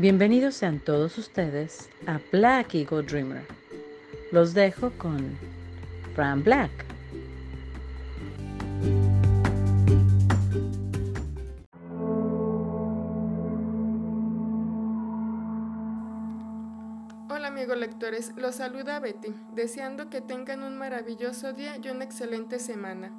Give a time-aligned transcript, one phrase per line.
[0.00, 3.42] Bienvenidos sean todos ustedes a Black Eagle Dreamer.
[4.30, 5.36] Los dejo con
[6.14, 6.70] Fran Black.
[17.28, 22.60] Hola amigos lectores, los saluda Betty, deseando que tengan un maravilloso día y una excelente
[22.60, 23.10] semana.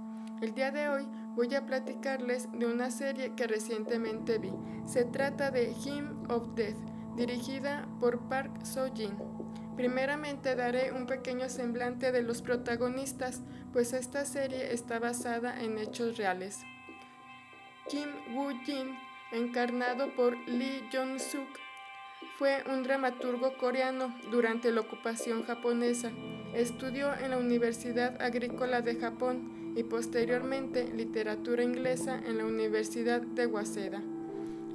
[0.42, 1.06] El día de hoy
[1.36, 4.52] voy a platicarles de una serie que recientemente vi.
[4.86, 6.78] Se trata de Hymn of Death,
[7.16, 9.18] dirigida por Park So-jin.
[9.76, 16.18] Primeramente daré un pequeño semblante de los protagonistas, pues esta serie está basada en hechos
[16.18, 16.60] reales.
[17.88, 18.98] Kim Woo-jin,
[19.32, 21.48] encarnado por Lee Jong-suk,
[22.38, 26.12] fue un dramaturgo coreano durante la ocupación japonesa.
[26.54, 33.46] Estudió en la Universidad Agrícola de Japón y posteriormente literatura inglesa en la Universidad de
[33.46, 34.02] Waseda.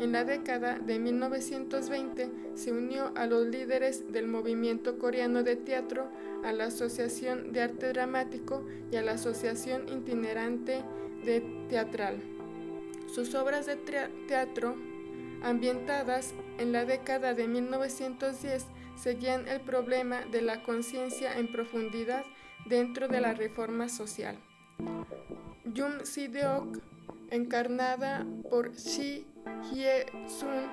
[0.00, 6.08] En la década de 1920 se unió a los líderes del movimiento coreano de teatro,
[6.42, 10.82] a la Asociación de Arte Dramático y a la Asociación Itinerante
[11.24, 12.20] de Teatral.
[13.06, 13.76] Sus obras de
[14.26, 14.74] teatro,
[15.42, 18.66] ambientadas en la década de 1910,
[18.97, 22.24] seguían el problema de la conciencia en profundidad
[22.66, 24.36] dentro de la reforma social.
[25.77, 26.78] Jung Si-deok,
[27.30, 29.27] encarnada por Shi
[29.72, 30.69] Hye-sun,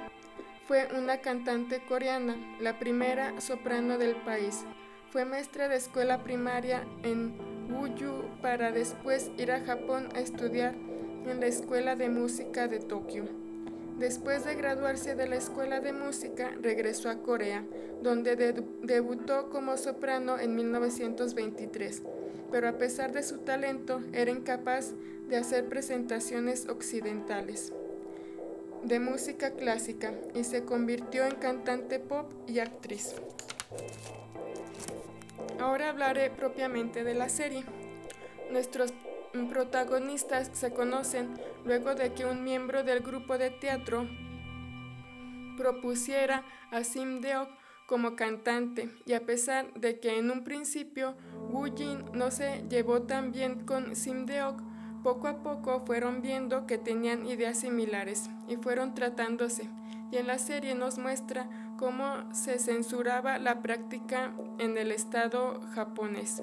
[0.68, 4.64] fue una cantante coreana, la primera soprano del país.
[5.12, 7.34] Fue maestra de escuela primaria en
[7.70, 13.26] Wuju para después ir a Japón a estudiar en la Escuela de Música de Tokio.
[13.98, 17.66] Después de graduarse de la Escuela de Música, regresó a Corea,
[18.02, 18.36] donde
[18.82, 22.04] debutó como soprano en 1923
[22.52, 24.94] pero a pesar de su talento era incapaz
[25.30, 27.74] de hacer presentaciones occidentales
[28.84, 33.16] de música clásica y se convirtió en cantante pop y actriz.
[35.59, 37.64] Ahora hablaré propiamente de la serie.
[38.52, 38.92] Nuestros
[39.50, 41.30] protagonistas se conocen
[41.64, 44.08] luego de que un miembro del grupo de teatro
[45.58, 47.50] propusiera a Sim Deok
[47.91, 51.13] como cantante y a pesar de que en un principio
[51.52, 54.62] Wu Jin no se llevó tan bien con Sim Deok,
[55.03, 59.69] poco a poco fueron viendo que tenían ideas similares y fueron tratándose.
[60.09, 66.41] Y en la serie nos muestra cómo se censuraba la práctica en el estado japonés.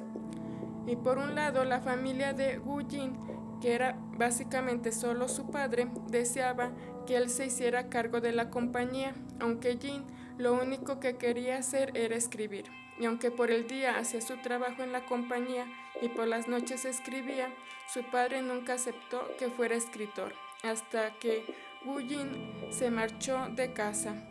[0.86, 3.16] Y por un lado, la familia de Wu Jin,
[3.62, 6.72] que era básicamente solo su padre, deseaba
[7.06, 10.04] que él se hiciera cargo de la compañía, aunque Jin
[10.38, 14.82] lo único que quería hacer era escribir y aunque por el día hacía su trabajo
[14.82, 15.66] en la compañía
[16.02, 17.50] y por las noches escribía,
[17.92, 20.32] su padre nunca aceptó que fuera escritor,
[20.62, 21.44] hasta que
[21.84, 22.30] Wu Jin
[22.70, 24.24] se marchó de casa.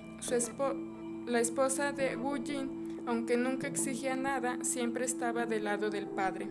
[1.26, 6.48] la esposa de Wu Jin, aunque nunca exigía nada, siempre estaba del lado del padre.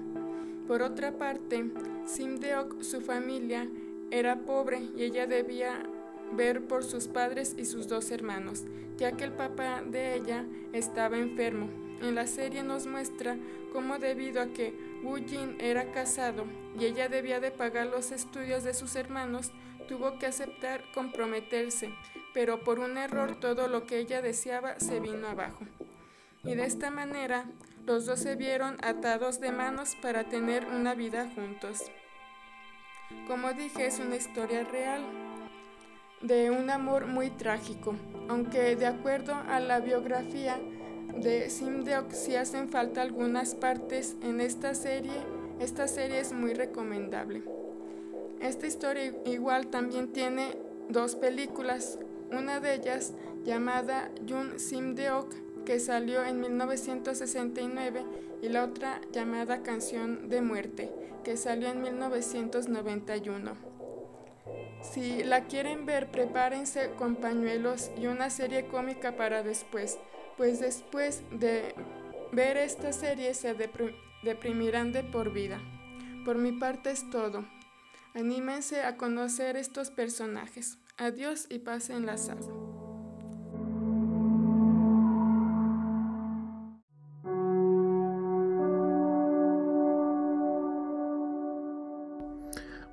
[0.67, 1.71] Por otra parte,
[2.07, 3.69] Sim Deok, su familia,
[4.11, 5.83] era pobre y ella debía
[6.33, 8.65] ver por sus padres y sus dos hermanos,
[8.97, 11.69] ya que el papá de ella estaba enfermo
[12.03, 13.37] en la serie nos muestra
[13.73, 16.45] cómo debido a que Wu Jin era casado
[16.79, 19.51] y ella debía de pagar los estudios de sus hermanos,
[19.89, 21.95] tuvo que aceptar comprometerse,
[22.35, 25.65] pero por un error todo lo que ella deseaba se vino abajo.
[26.45, 27.47] Y de esta manera
[27.87, 31.83] los dos se vieron atados de manos para tener una vida juntos.
[33.27, 35.03] Como dije, es una historia real
[36.27, 37.95] de un amor muy trágico,
[38.29, 40.59] aunque de acuerdo a la biografía
[41.17, 45.13] de Simdeok si hacen falta algunas partes en esta serie,
[45.61, 47.43] esta serie es muy recomendable.
[48.41, 50.57] Esta historia igual también tiene
[50.89, 51.99] dos películas,
[52.33, 53.15] una de ellas
[53.45, 55.33] llamada Jun Simdeok
[55.65, 58.05] que salió en 1969
[58.43, 60.91] y la otra llamada Canción de Muerte
[61.23, 63.76] que salió en 1991.
[64.93, 69.99] Si la quieren ver, prepárense con pañuelos y una serie cómica para después
[70.37, 71.75] pues después de
[72.33, 73.55] ver esta serie se
[74.23, 75.61] deprimirán de por vida.
[76.25, 77.47] Por mi parte es todo.
[78.15, 80.79] Anímense a conocer estos personajes.
[80.97, 82.66] Adiós y pasen la sala.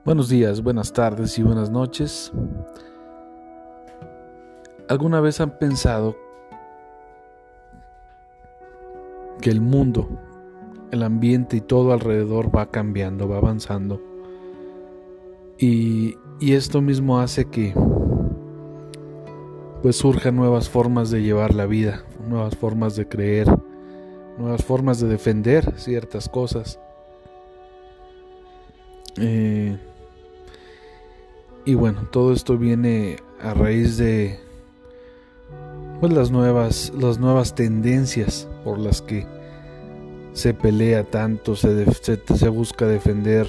[0.05, 2.33] Buenos días, buenas tardes y buenas noches.
[4.89, 6.17] ¿Alguna vez han pensado
[9.39, 10.09] que el mundo,
[10.91, 14.01] el ambiente y todo alrededor va cambiando, va avanzando.
[15.57, 17.73] Y, esto mismo hace que,
[19.81, 23.47] pues surjan nuevas formas de llevar la vida, nuevas formas de creer,
[24.38, 26.77] nuevas formas de defender ciertas cosas.
[29.15, 29.77] Eh,
[31.65, 34.39] y bueno, todo esto viene a raíz de
[36.00, 39.25] pues las nuevas las nuevas tendencias por las que
[40.33, 43.48] se pelea tanto, se, busca defender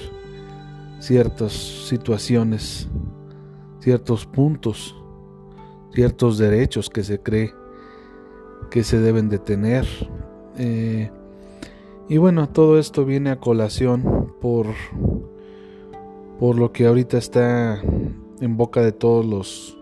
[0.99, 2.87] ciertas situaciones,
[3.79, 4.95] ciertos puntos,
[5.93, 7.53] ciertos derechos que se cree
[8.69, 9.85] que se deben de tener.
[10.57, 11.09] Eh,
[12.07, 14.67] y bueno, todo esto viene a colación por
[16.39, 17.81] por lo que ahorita está
[18.41, 19.77] en boca de todos los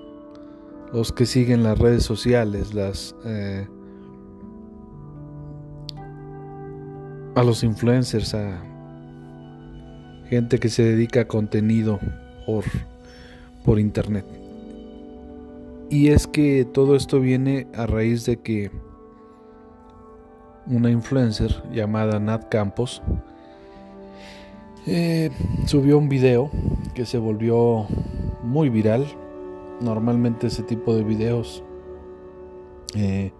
[0.93, 3.67] los que siguen las redes sociales, las eh,
[7.35, 8.61] a los influencers, a
[10.29, 11.99] gente que se dedica a contenido
[12.45, 12.63] por,
[13.65, 14.25] por internet.
[15.89, 18.71] Y es que todo esto viene a raíz de que
[20.67, 23.01] una influencer llamada Nat Campos
[24.85, 25.31] eh,
[25.65, 26.49] subió un video
[26.93, 27.85] que se volvió
[28.43, 29.05] muy viral.
[29.81, 31.63] Normalmente ese tipo de videos
[32.95, 33.31] eh,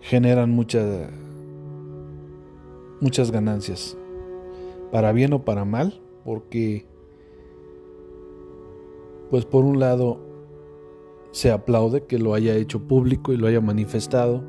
[0.00, 1.10] generan mucha,
[3.00, 3.96] muchas ganancias,
[4.90, 6.86] para bien o para mal, porque
[9.30, 10.20] pues por un lado
[11.30, 14.44] se aplaude que lo haya hecho público y lo haya manifestado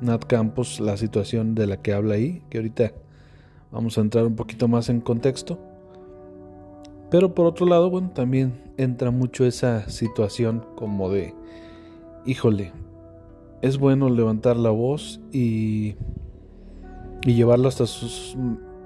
[0.00, 2.92] Nat Campos, la situación de la que habla ahí, que ahorita
[3.74, 5.58] Vamos a entrar un poquito más en contexto.
[7.10, 11.34] Pero por otro lado, bueno, también entra mucho esa situación como de,
[12.24, 12.72] híjole,
[13.62, 15.96] es bueno levantar la voz y,
[17.24, 18.36] y llevarlo hasta sus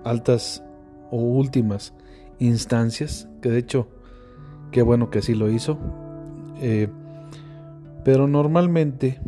[0.05, 0.65] altas
[1.11, 1.93] o últimas
[2.39, 3.89] instancias, que de hecho,
[4.71, 5.79] qué bueno que así lo hizo.
[6.63, 6.89] Eh,
[8.05, 9.21] pero normalmente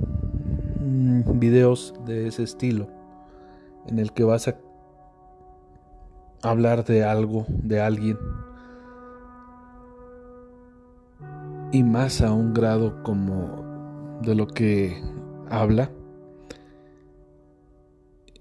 [0.80, 2.88] mm, videos de ese estilo,
[3.86, 4.56] en el que vas a
[6.42, 8.18] hablar de algo, de alguien,
[11.72, 15.02] y más a un grado como de lo que
[15.48, 15.90] habla,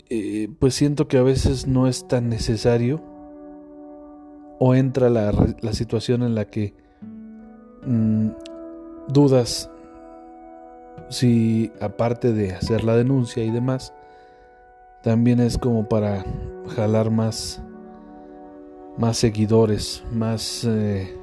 [0.09, 3.03] eh, pues siento que a veces no es tan necesario.
[4.61, 5.31] O entra la,
[5.61, 6.73] la situación en la que
[7.85, 8.29] mm,
[9.07, 9.69] dudas
[11.09, 13.93] si aparte de hacer la denuncia y demás,
[15.01, 16.25] también es como para
[16.75, 17.63] jalar más
[18.99, 21.15] más seguidores, más eh,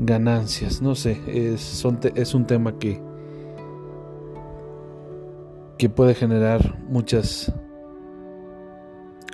[0.00, 1.84] ganancias, no sé, es,
[2.16, 3.00] es un tema que,
[5.78, 7.52] que puede generar muchas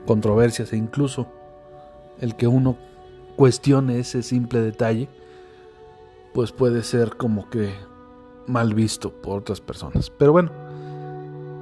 [0.06, 1.26] controversias e incluso
[2.20, 2.76] el que uno
[3.35, 5.08] cuestione ese simple detalle,
[6.35, 7.73] pues puede ser como que
[8.47, 10.11] mal visto por otras personas.
[10.11, 10.50] Pero bueno,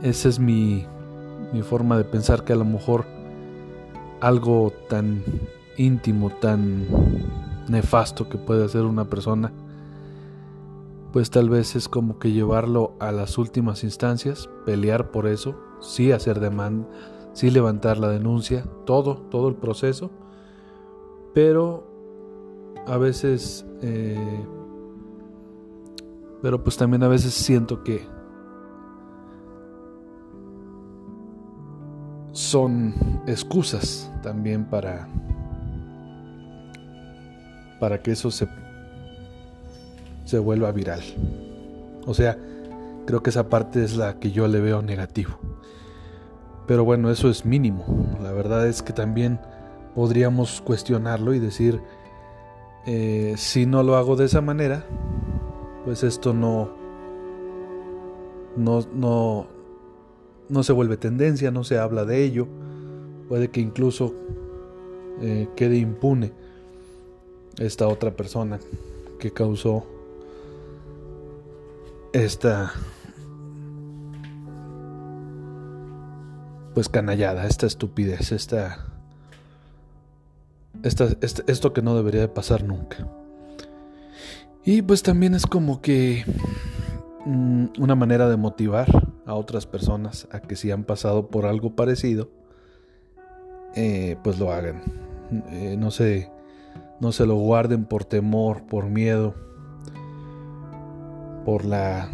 [0.03, 0.85] esa es mi,
[1.53, 3.18] mi forma de pensar que a lo mejor
[4.21, 5.23] algo tan
[5.77, 6.87] íntimo, tan
[7.69, 9.53] nefasto que puede hacer una persona,
[11.13, 16.13] pues tal vez es como que llevarlo a las últimas instancias, pelear por eso, sí
[16.13, 16.87] hacer demanda,
[17.33, 20.11] sí levantar la denuncia, todo, todo el proceso,
[21.35, 21.87] pero
[22.87, 24.45] a veces, eh,
[26.43, 28.07] pero pues también a veces siento que
[32.49, 35.07] son excusas también para
[37.79, 38.49] para que eso se
[40.25, 41.03] se vuelva viral.
[42.07, 42.39] O sea,
[43.07, 45.39] creo que esa parte es la que yo le veo negativo.
[46.67, 47.85] Pero bueno, eso es mínimo.
[48.23, 49.41] La verdad es que también
[49.95, 51.81] podríamos cuestionarlo y decir,
[52.87, 54.85] eh, si no lo hago de esa manera,
[55.87, 56.69] pues esto no,
[58.57, 59.47] no, no,
[60.49, 62.49] no se vuelve tendencia, no se habla de ello,
[63.29, 64.15] puede que incluso
[65.21, 66.33] eh, quede impune
[67.59, 68.59] esta otra persona
[69.19, 69.85] que causó
[72.13, 72.73] esta
[76.75, 78.87] pues canallada, esta estupidez, esta,
[80.85, 83.09] esta, esto que no debería de pasar nunca.
[84.65, 86.25] Y pues también es como que
[87.29, 88.89] una manera de motivar
[89.27, 92.31] a otras personas a que si han pasado por algo parecido,
[93.75, 94.83] eh, pues lo hagan.
[95.51, 96.31] Eh, no, se,
[97.01, 99.35] no se lo guarden por temor, por miedo,
[101.45, 102.11] por la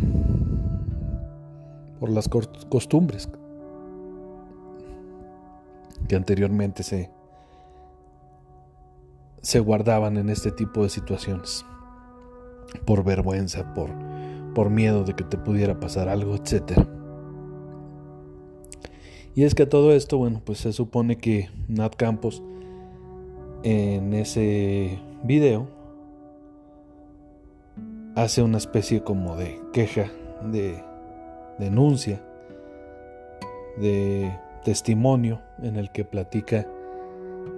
[2.01, 3.31] por las costumbres
[6.09, 7.11] que anteriormente se
[9.41, 11.65] se guardaban en este tipo de situaciones
[12.85, 13.91] por vergüenza, por
[14.55, 16.87] por miedo de que te pudiera pasar algo, etc.
[19.35, 22.43] Y es que a todo esto, bueno, pues se supone que Nat Campos
[23.65, 25.67] en ese video
[28.15, 30.11] hace una especie como de queja,
[30.53, 30.83] de
[31.59, 32.23] denuncia,
[33.77, 36.67] de testimonio en el que platica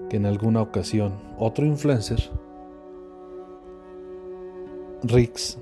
[0.09, 2.31] que en alguna ocasión otro influencer,
[5.03, 5.59] Rix,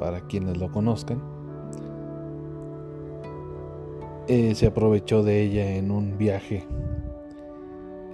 [0.00, 1.22] para quienes lo conozcan,
[4.26, 6.66] eh, se aprovechó de ella en un viaje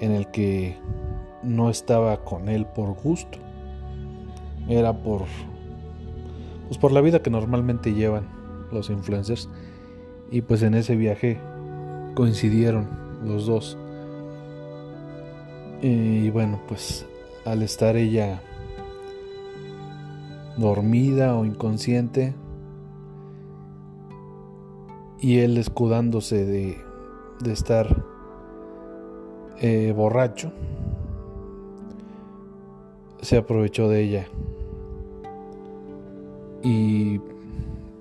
[0.00, 0.76] en el que
[1.45, 3.38] no estaba con él por gusto,
[4.69, 5.23] era por
[6.66, 8.26] pues por la vida que normalmente llevan
[8.73, 9.49] los influencers.
[10.33, 11.38] Y pues en ese viaje
[12.16, 12.88] coincidieron
[13.25, 13.78] los dos.
[15.81, 17.07] Y bueno pues
[17.45, 18.43] al estar ella
[20.57, 22.35] dormida o inconsciente
[25.21, 26.79] y él escudándose de,
[27.41, 28.05] de estar
[29.61, 30.53] eh, borracho
[33.23, 34.27] se aprovechó de ella
[36.63, 37.21] y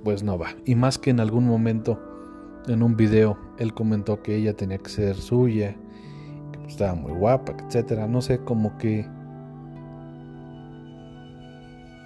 [0.03, 0.49] pues no va.
[0.65, 1.99] Y más que en algún momento
[2.67, 5.75] en un video él comentó que ella tenía que ser suya,
[6.51, 8.07] que estaba muy guapa, etcétera.
[8.07, 9.07] No sé, como que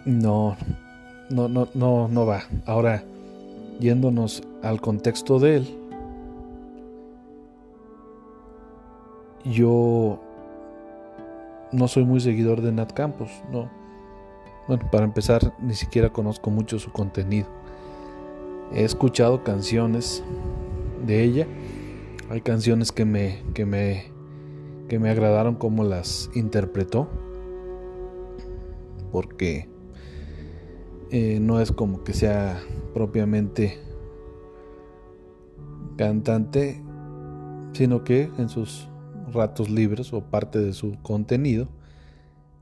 [0.06, 0.56] no,
[1.30, 2.44] no, no, no, no va.
[2.66, 3.04] Ahora,
[3.80, 5.80] yéndonos al contexto de él,
[9.46, 10.20] yo
[11.72, 13.70] no soy muy seguidor de Nat Campos, no.
[14.68, 17.48] Bueno, para empezar, ni siquiera conozco mucho su contenido.
[18.72, 20.24] He escuchado canciones
[21.06, 21.48] de ella.
[22.30, 24.12] Hay canciones que me, que me,
[24.88, 27.10] que me agradaron como las interpretó.
[29.12, 29.69] Porque
[31.12, 32.62] eh, no es como que sea
[32.94, 33.80] propiamente
[35.98, 36.82] cantante,
[37.74, 38.88] sino que en sus
[39.32, 41.68] ratos libres o parte de su contenido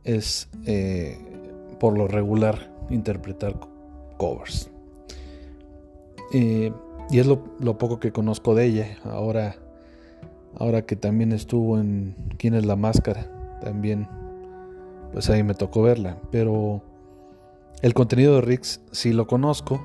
[0.03, 1.17] es eh,
[1.79, 3.59] por lo regular interpretar
[4.17, 4.69] covers.
[6.33, 6.71] Eh,
[7.09, 8.97] y es lo, poco que conozco de ella.
[9.05, 9.55] Ahora,
[10.57, 13.27] ahora que también estuvo en ¿Quién es la máscara?
[13.61, 14.07] También,
[15.13, 16.17] pues ahí me tocó verla.
[16.31, 16.81] Pero
[17.81, 19.81] el contenido de Rix sí lo conozco.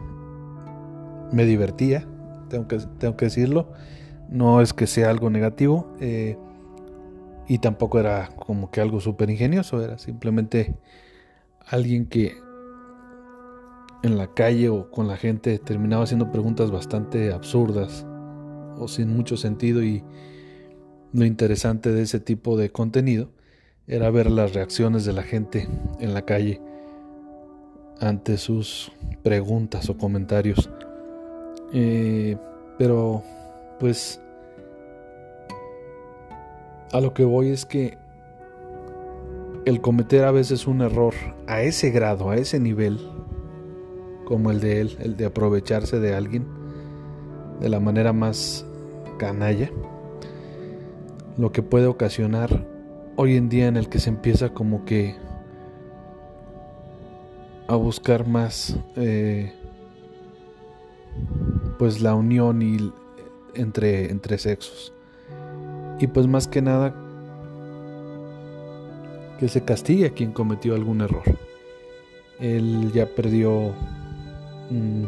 [1.32, 2.06] Me divertía,
[2.48, 3.72] tengo que, tengo que decirlo.
[4.28, 5.94] No es que sea algo negativo.
[6.00, 6.36] Eh,
[7.48, 9.82] y tampoco era como que algo súper ingenioso.
[9.82, 10.74] Era simplemente
[11.66, 12.34] alguien que
[14.02, 18.06] en la calle o con la gente terminaba haciendo preguntas bastante absurdas
[18.78, 20.02] o sin mucho sentido y
[21.12, 23.30] lo interesante de ese tipo de contenido
[23.86, 25.68] era ver las reacciones de la gente
[26.00, 26.60] en la calle
[28.00, 30.70] ante sus preguntas o comentarios.
[31.72, 32.36] Eh,
[32.78, 33.22] pero
[33.78, 34.20] pues
[36.92, 37.96] a lo que voy es que
[39.64, 41.14] el cometer a veces un error
[41.46, 42.98] a ese grado, a ese nivel,
[44.24, 46.46] como el de él, el de aprovecharse de alguien
[47.60, 48.66] de la manera más
[49.18, 49.70] canalla,
[51.38, 52.66] lo que puede ocasionar
[53.16, 55.16] hoy en día en el que se empieza como que
[57.68, 59.52] a buscar más eh,
[61.78, 62.92] pues la unión y
[63.54, 64.92] entre, entre sexos
[65.98, 66.94] y pues más que nada
[69.38, 71.24] que se castigue a quien cometió algún error.
[72.38, 73.72] Él ya perdió
[74.70, 75.04] mm,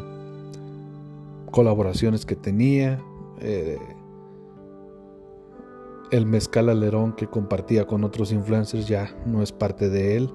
[1.53, 3.01] colaboraciones que tenía,
[3.41, 3.79] eh,
[6.11, 10.31] el mezcal alerón que compartía con otros influencers ya no es parte de él.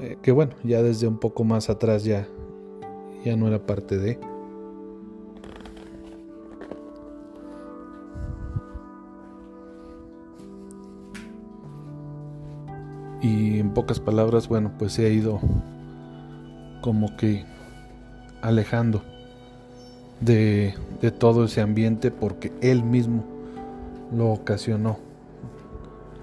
[0.00, 2.26] Eh, que bueno, ya desde un poco más atrás ya,
[3.24, 4.18] ya no era parte de.
[13.24, 15.40] y en pocas palabras, bueno, pues se ha ido
[16.82, 17.46] como que
[18.42, 19.02] alejando
[20.20, 20.74] de,
[21.18, 23.24] todo ese ambiente porque él mismo
[24.14, 24.98] lo ocasionó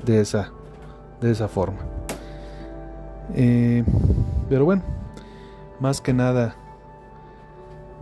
[0.06, 0.52] de esa,
[1.22, 1.91] de esa forma.
[3.36, 3.84] Eh,
[4.50, 4.84] pero bueno,
[5.80, 6.56] más que nada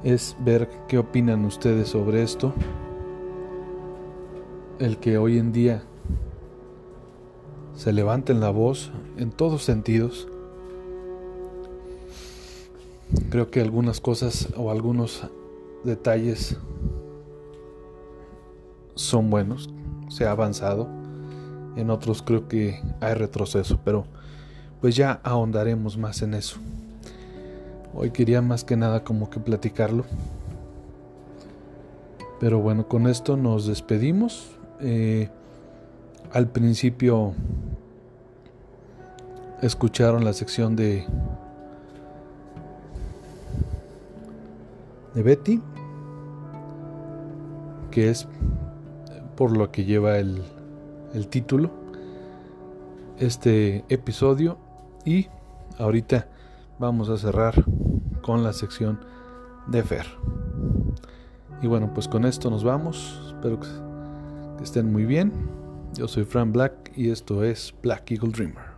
[0.03, 2.53] es ver qué opinan ustedes sobre esto.
[4.79, 5.83] El que hoy en día
[7.75, 10.27] se levanten la voz en todos sentidos.
[13.29, 15.27] Creo que algunas cosas o algunos
[15.83, 16.57] detalles
[18.95, 19.69] son buenos,
[20.09, 20.89] se ha avanzado,
[21.75, 24.05] en otros creo que hay retroceso, pero
[24.81, 26.57] pues ya ahondaremos más en eso.
[27.93, 30.05] Hoy quería más que nada como que platicarlo.
[32.39, 34.51] Pero bueno, con esto nos despedimos.
[34.79, 35.29] Eh,
[36.31, 37.33] al principio
[39.61, 41.05] escucharon la sección de
[45.13, 45.59] de Betty,
[47.91, 48.27] que es
[49.35, 50.43] por lo que lleva el,
[51.13, 51.71] el título
[53.17, 54.57] este episodio
[55.09, 55.27] y
[55.79, 56.27] ahorita
[56.77, 57.65] vamos a cerrar
[58.21, 58.99] con la sección
[59.65, 60.05] de Fer.
[61.63, 63.19] Y bueno, pues con esto nos vamos.
[63.25, 65.33] Espero que estén muy bien.
[65.95, 68.69] Yo soy Fran Black y esto es Black Eagle Dreamer.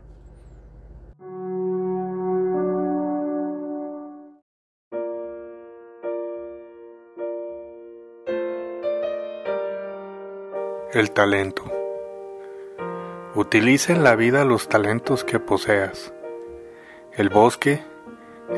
[10.93, 11.63] El talento.
[13.35, 16.13] Utiliza en la vida los talentos que poseas.
[17.17, 17.83] El bosque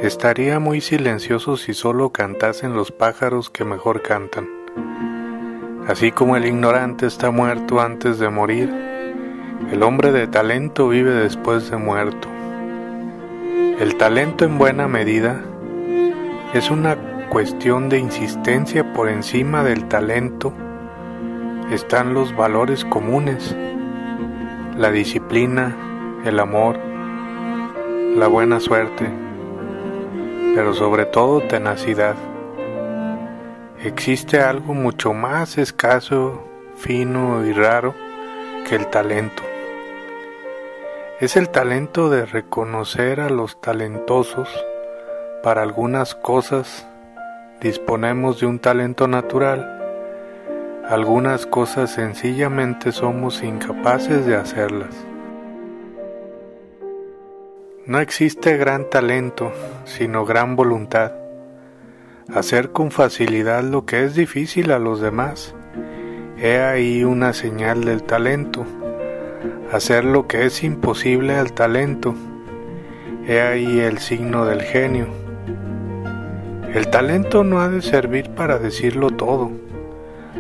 [0.01, 4.47] estaría muy silencioso si solo cantasen los pájaros que mejor cantan.
[5.87, 8.69] Así como el ignorante está muerto antes de morir,
[9.71, 12.27] el hombre de talento vive después de muerto.
[13.79, 15.43] El talento en buena medida
[16.53, 16.95] es una
[17.29, 20.53] cuestión de insistencia por encima del talento
[21.71, 23.55] están los valores comunes,
[24.77, 25.75] la disciplina,
[26.23, 26.92] el amor,
[28.15, 29.09] la buena suerte,
[30.55, 32.15] pero sobre todo tenacidad.
[33.83, 36.43] Existe algo mucho más escaso,
[36.75, 37.93] fino y raro
[38.67, 39.43] que el talento.
[41.19, 44.49] Es el talento de reconocer a los talentosos.
[45.41, 46.87] Para algunas cosas
[47.61, 49.73] disponemos de un talento natural
[50.89, 54.93] algunas cosas sencillamente somos incapaces de hacerlas.
[57.85, 59.51] No existe gran talento,
[59.85, 61.11] sino gran voluntad.
[62.33, 65.53] Hacer con facilidad lo que es difícil a los demás.
[66.37, 68.65] He ahí una señal del talento.
[69.71, 72.15] Hacer lo que es imposible al talento.
[73.27, 75.07] He ahí el signo del genio.
[76.73, 79.51] El talento no ha de servir para decirlo todo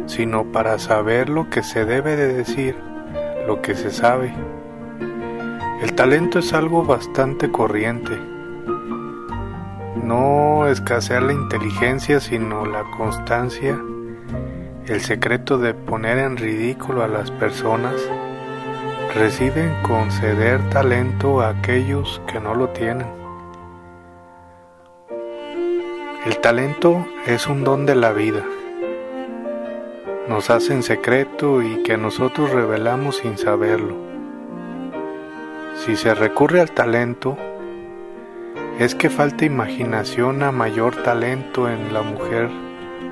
[0.05, 2.75] sino para saber lo que se debe de decir,
[3.47, 4.33] lo que se sabe.
[5.83, 8.17] El talento es algo bastante corriente.
[10.01, 13.77] No escasea la inteligencia, sino la constancia,
[14.87, 17.95] el secreto de poner en ridículo a las personas
[19.13, 23.07] reside en conceder talento a aquellos que no lo tienen.
[26.25, 28.43] El talento es un don de la vida
[30.27, 34.02] nos hace en secreto y que nosotros revelamos sin saberlo.
[35.75, 37.37] Si se recurre al talento,
[38.79, 42.49] es que falta imaginación a mayor talento en la mujer,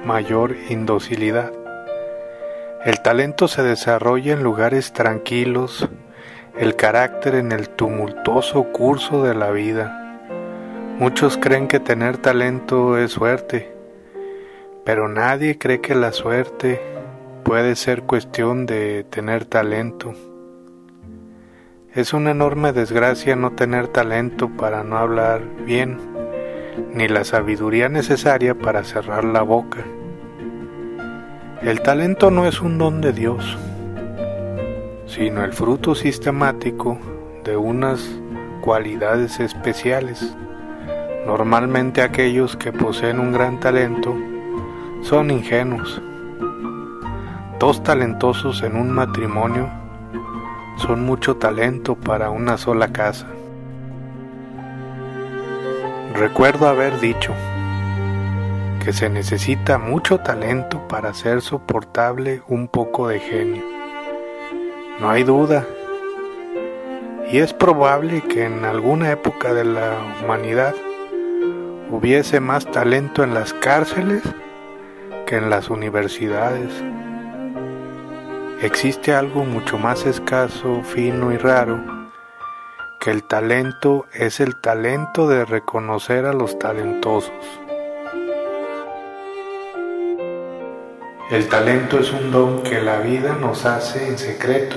[0.06, 1.52] mayor indocilidad.
[2.86, 5.90] El talento se desarrolla en lugares tranquilos,
[6.58, 10.20] el carácter en el tumultuoso curso de la vida.
[10.98, 13.74] Muchos creen que tener talento es suerte,
[14.86, 16.82] pero nadie cree que la suerte
[17.44, 20.14] Puede ser cuestión de tener talento.
[21.94, 25.98] Es una enorme desgracia no tener talento para no hablar bien,
[26.94, 29.80] ni la sabiduría necesaria para cerrar la boca.
[31.62, 33.58] El talento no es un don de Dios,
[35.06, 36.98] sino el fruto sistemático
[37.44, 38.10] de unas
[38.62, 40.34] cualidades especiales.
[41.26, 44.16] Normalmente aquellos que poseen un gran talento
[45.02, 46.02] son ingenuos
[47.62, 49.81] Dos talentosos en un matrimonio
[50.82, 53.28] son mucho talento para una sola casa.
[56.16, 57.34] Recuerdo haber dicho
[58.84, 63.64] que se necesita mucho talento para hacer soportable un poco de genio.
[65.00, 65.68] No hay duda.
[67.32, 70.74] Y es probable que en alguna época de la humanidad
[71.92, 74.24] hubiese más talento en las cárceles
[75.28, 76.72] que en las universidades
[78.62, 81.80] existe algo mucho más escaso, fino y raro,
[83.00, 87.32] que el talento es el talento de reconocer a los talentosos.
[91.32, 94.76] El talento es un don que la vida nos hace en secreto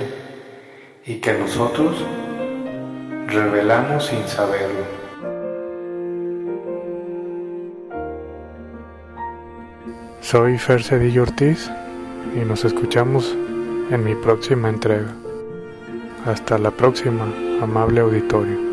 [1.05, 2.03] y que nosotros
[3.27, 4.85] revelamos sin saberlo.
[10.21, 11.69] Soy Fer Cedillo Ortiz
[12.35, 13.35] y nos escuchamos
[13.91, 15.13] en mi próxima entrega.
[16.25, 18.65] Hasta la próxima, amable auditorio.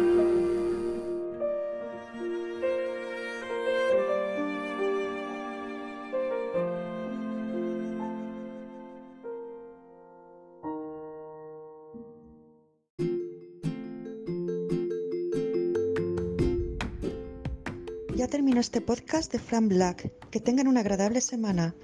[18.17, 20.11] Ya termino este podcast de Fran Black.
[20.31, 21.75] Que tengan una agradable semana.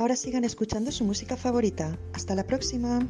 [0.00, 1.98] Ahora sigan escuchando su música favorita.
[2.14, 3.06] Hasta la próxima.